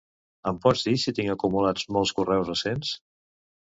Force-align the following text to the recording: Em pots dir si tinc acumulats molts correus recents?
Em 0.51 0.57
pots 0.63 0.85
dir 0.87 0.95
si 1.03 1.15
tinc 1.21 1.35
acumulats 1.35 1.87
molts 1.99 2.17
correus 2.19 2.53
recents? 2.57 2.99